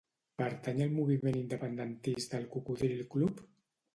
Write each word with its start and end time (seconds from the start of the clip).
Pertany 0.41 0.79
al 0.85 0.93
moviment 0.99 1.37
independentista 1.41 2.39
el 2.39 2.49
Cocodril 2.57 3.07
club? 3.17 3.47